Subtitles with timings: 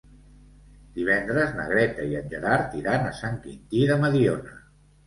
[0.95, 4.61] Divendres na Greta i en Gerard iran a Sant Quintí de Mediona.